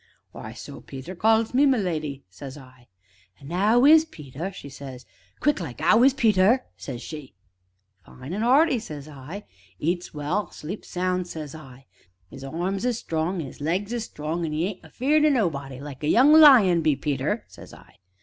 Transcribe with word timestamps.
'W'y, 0.33 0.57
so 0.57 0.81
Peter 0.81 1.13
calls 1.13 1.53
me, 1.53 1.63
my 1.67 1.77
leddy,' 1.77 2.23
says 2.27 2.57
I. 2.57 2.87
'An' 3.39 3.51
'ow 3.51 3.85
is 3.85 4.03
Peter?' 4.03 4.51
she 4.51 4.67
says, 4.67 5.05
quick 5.39 5.59
like; 5.59 5.77
''ow 5.79 6.01
is 6.03 6.15
Peter?' 6.15 6.65
says 6.75 7.03
she. 7.03 7.35
'Fine 8.03 8.33
an' 8.33 8.41
'earty,' 8.41 8.79
says 8.79 9.07
I; 9.07 9.45
'eats 9.77 10.11
well 10.11 10.47
an' 10.47 10.53
sleeps 10.53 10.87
sound,' 10.87 11.27
says 11.27 11.53
I; 11.53 11.85
''is 12.31 12.43
arms 12.43 12.83
is 12.83 12.97
strong 12.97 13.43
an' 13.43 13.47
'is 13.47 13.61
legs 13.61 13.93
is 13.93 14.05
strong, 14.05 14.43
an' 14.43 14.55
'e 14.55 14.69
aren't 14.81 14.85
afeared 14.85 15.23
o' 15.23 15.29
nobody 15.29 15.79
like 15.79 16.03
a 16.03 16.07
young 16.07 16.33
lion 16.33 16.81
be 16.81 16.95
Peter,' 16.95 17.43
says 17.47 17.71
I. 17.71 17.97